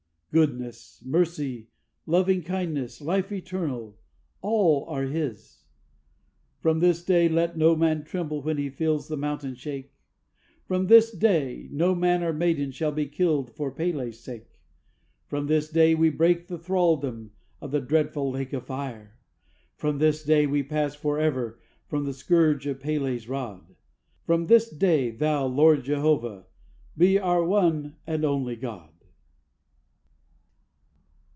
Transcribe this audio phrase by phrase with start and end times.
[0.33, 1.67] Goodness, Mercy,
[2.05, 3.97] Loving Kindness, Life Eternal
[4.39, 5.65] all are His!
[6.61, 9.91] "From this day, let no man tremble, when he feels the mountain shake!
[10.63, 14.61] From this day, no man or maiden shall be killed for P├®l├®'s sake!
[15.27, 19.17] From this day, we break the thraldom of the dreadful lake of fire.
[19.75, 21.59] From this day, we pass for ever
[21.89, 23.75] from the scourge of P├®l├®'s rod.
[24.23, 26.45] From this day, Thou, Lord Jehovah,
[26.97, 28.87] be our one and only God!"